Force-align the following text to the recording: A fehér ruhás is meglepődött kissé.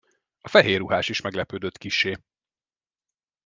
A 0.41 0.47
fehér 0.49 0.77
ruhás 0.79 1.09
is 1.09 1.21
meglepődött 1.21 1.77
kissé. 1.77 2.17